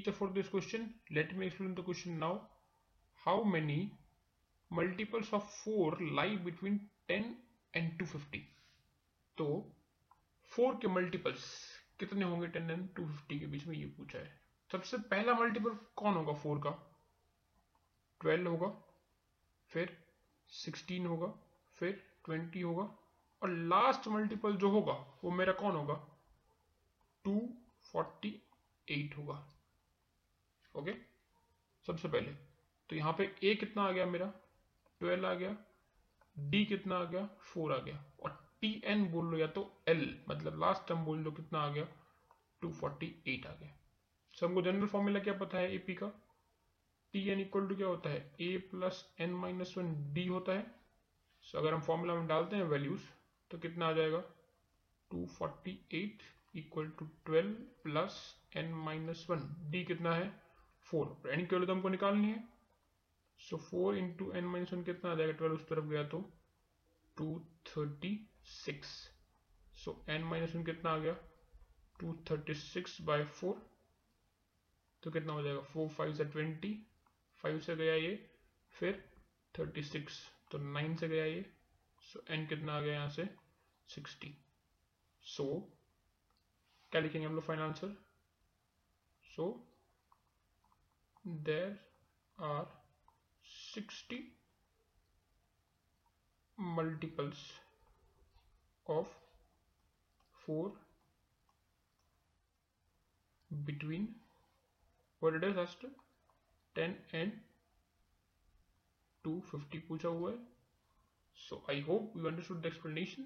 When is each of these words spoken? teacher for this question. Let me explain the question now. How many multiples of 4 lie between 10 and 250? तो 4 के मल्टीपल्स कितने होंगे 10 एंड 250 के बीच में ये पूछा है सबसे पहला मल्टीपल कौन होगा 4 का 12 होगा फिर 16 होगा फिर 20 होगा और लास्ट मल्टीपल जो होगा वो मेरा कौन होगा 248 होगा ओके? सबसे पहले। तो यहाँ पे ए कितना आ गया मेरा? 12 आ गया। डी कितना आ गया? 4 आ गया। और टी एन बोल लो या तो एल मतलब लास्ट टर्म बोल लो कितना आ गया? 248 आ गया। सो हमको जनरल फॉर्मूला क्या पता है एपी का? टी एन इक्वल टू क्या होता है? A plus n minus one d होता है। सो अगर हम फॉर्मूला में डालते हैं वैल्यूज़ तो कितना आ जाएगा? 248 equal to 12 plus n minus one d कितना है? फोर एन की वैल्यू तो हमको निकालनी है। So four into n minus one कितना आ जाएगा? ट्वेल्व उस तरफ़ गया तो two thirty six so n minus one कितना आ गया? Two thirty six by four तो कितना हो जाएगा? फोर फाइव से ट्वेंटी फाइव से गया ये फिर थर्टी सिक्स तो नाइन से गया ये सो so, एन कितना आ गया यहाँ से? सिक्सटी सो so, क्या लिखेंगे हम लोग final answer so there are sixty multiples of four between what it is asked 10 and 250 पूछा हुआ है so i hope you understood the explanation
teacher 0.00 0.12
for 0.12 0.28
this 0.28 0.48
question. 0.48 0.94
Let 1.10 1.36
me 1.36 1.46
explain 1.46 1.74
the 1.74 1.82
question 1.82 2.18
now. 2.18 2.48
How 3.18 3.42
many 3.44 3.92
multiples 4.70 5.28
of 5.32 5.44
4 5.64 5.98
lie 6.12 6.36
between 6.36 6.80
10 7.08 7.36
and 7.74 7.98
250? 7.98 8.46
तो 9.38 9.46
4 10.52 10.80
के 10.80 10.88
मल्टीपल्स 10.88 11.42
कितने 12.00 12.24
होंगे 12.24 12.48
10 12.48 12.70
एंड 12.70 12.88
250 12.94 13.38
के 13.40 13.46
बीच 13.46 13.66
में 13.66 13.76
ये 13.76 13.86
पूछा 13.98 14.18
है 14.18 14.30
सबसे 14.70 14.96
पहला 15.12 15.34
मल्टीपल 15.34 15.76
कौन 15.96 16.14
होगा 16.14 16.32
4 16.42 16.58
का 16.66 16.72
12 18.20 18.46
होगा 18.46 18.68
फिर 19.70 19.96
16 20.52 21.06
होगा 21.06 21.28
फिर 21.78 22.02
20 22.30 22.64
होगा 22.64 22.88
और 23.42 23.48
लास्ट 23.74 24.08
मल्टीपल 24.16 24.56
जो 24.64 24.70
होगा 24.70 24.98
वो 25.24 25.30
मेरा 25.40 25.52
कौन 25.62 25.76
होगा 25.76 25.96
248 27.24 29.16
होगा 29.18 29.38
ओके? 30.74 30.94
सबसे 31.86 32.08
पहले। 32.08 32.32
तो 32.90 32.96
यहाँ 32.96 33.12
पे 33.18 33.34
ए 33.44 33.54
कितना 33.54 33.82
आ 33.82 33.90
गया 33.90 34.06
मेरा? 34.06 34.32
12 35.00 35.24
आ 35.24 35.34
गया। 35.34 35.56
डी 36.38 36.64
कितना 36.64 36.98
आ 36.98 37.04
गया? 37.04 37.28
4 37.52 37.72
आ 37.72 37.78
गया। 37.78 38.04
और 38.22 38.30
टी 38.60 38.82
एन 38.84 39.04
बोल 39.12 39.26
लो 39.26 39.38
या 39.38 39.46
तो 39.46 39.82
एल 39.88 40.20
मतलब 40.28 40.60
लास्ट 40.60 40.88
टर्म 40.88 41.04
बोल 41.04 41.18
लो 41.18 41.30
कितना 41.30 41.58
आ 41.58 41.68
गया? 41.68 41.84
248 42.62 43.46
आ 43.46 43.52
गया। 43.52 43.76
सो 44.34 44.46
हमको 44.46 44.62
जनरल 44.62 44.86
फॉर्मूला 44.86 45.20
क्या 45.20 45.34
पता 45.34 45.58
है 45.58 45.74
एपी 45.74 45.94
का? 45.94 46.06
टी 47.12 47.28
एन 47.28 47.40
इक्वल 47.40 47.68
टू 47.68 47.76
क्या 47.76 47.86
होता 47.86 48.10
है? 48.10 48.34
A 48.40 48.56
plus 48.70 49.14
n 49.20 49.30
minus 49.34 49.74
one 49.78 50.12
d 50.14 50.26
होता 50.26 50.52
है। 50.52 50.74
सो 51.42 51.58
अगर 51.58 51.74
हम 51.74 51.80
फॉर्मूला 51.80 52.14
में 52.14 52.26
डालते 52.26 52.56
हैं 52.56 52.62
वैल्यूज़ 52.62 53.02
तो 53.50 53.58
कितना 53.58 53.88
आ 53.88 53.92
जाएगा? 53.92 54.22
248 55.10 56.22
equal 56.54 56.88
to 56.88 57.06
12 57.28 57.54
plus 57.82 58.20
n 58.56 58.72
minus 58.74 59.26
one 59.30 59.70
d 59.70 59.84
कितना 59.84 60.14
है? 60.14 60.49
फोर 60.90 61.30
एन 61.30 61.46
की 61.46 61.54
वैल्यू 61.54 61.66
तो 61.66 61.72
हमको 61.72 61.88
निकालनी 61.88 62.30
है। 62.30 62.42
So 63.40 63.56
four 63.56 63.96
into 63.96 64.30
n 64.32 64.44
minus 64.44 64.72
one 64.72 64.82
कितना 64.84 65.10
आ 65.12 65.14
जाएगा? 65.14 65.32
ट्वेल्व 65.32 65.54
उस 65.54 65.68
तरफ़ 65.68 65.84
गया 65.84 66.02
तो 66.08 66.20
two 67.16 67.38
thirty 67.66 68.14
six 68.46 68.88
so 69.84 70.04
n 70.08 70.24
minus 70.24 70.54
one 70.56 70.64
कितना 70.64 70.90
आ 70.90 70.98
गया? 70.98 71.12
Two 72.00 72.12
thirty 72.30 72.54
six 72.54 73.00
by 73.02 73.24
four 73.24 73.62
तो 75.02 75.10
कितना 75.10 75.32
हो 75.32 75.42
जाएगा? 75.42 75.60
फोर 75.62 75.88
फाइव 75.88 76.12
से 76.14 76.24
ट्वेंटी 76.24 76.74
फाइव 77.44 77.60
से 77.60 77.76
गया 77.76 77.94
ये 77.94 78.14
फिर 78.74 79.04
थर्टी 79.54 79.82
सिक्स 79.82 80.20
तो 80.50 80.58
नाइन 80.58 80.96
से 80.96 81.08
गया 81.08 81.24
ये 81.24 81.44
सो 82.02 82.18
so, 82.18 82.30
एन 82.30 82.46
कितना 82.46 82.76
आ 82.76 82.80
गया 82.80 82.94
यहाँ 82.94 83.08
से? 83.10 83.28
सिक्सटी 83.88 84.34
सो 85.24 85.44
so, 85.44 85.62
क्या 86.92 87.00
लिखेंगे 87.00 87.26
हम 87.26 87.34
लोग 87.34 87.44
final 87.44 87.62
answer 87.62 87.96
so 89.24 89.46
there 91.25 91.77
are 92.39 92.65
sixty 93.45 94.19
multiples 96.59 97.51
of 98.87 99.15
four 100.45 100.73
between 103.51 104.05
what 105.21 105.35
it 105.35 105.43
is 105.43 105.57
asked 105.57 105.85
10 106.75 106.95
and 107.13 107.31
250 109.25 109.79
पूछा 109.87 110.09
हुआ 110.09 110.31
है 110.31 110.37
so 111.37 111.57
i 111.71 111.75
hope 111.87 112.13
you 112.15 112.27
understood 112.27 112.61
the 112.61 112.69
explanation 112.69 113.25